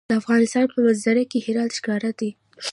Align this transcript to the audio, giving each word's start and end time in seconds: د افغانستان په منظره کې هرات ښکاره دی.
د 0.09 0.11
افغانستان 0.21 0.65
په 0.73 0.77
منظره 0.85 1.23
کې 1.31 1.39
هرات 1.45 1.71
ښکاره 1.77 2.11
دی. 2.19 2.29